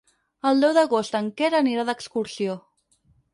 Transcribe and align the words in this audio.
El 0.51 0.63
deu 0.63 0.71
d'agost 0.77 1.17
en 1.19 1.29
Quer 1.41 1.51
anirà 1.59 1.85
d'excursió. 1.91 2.57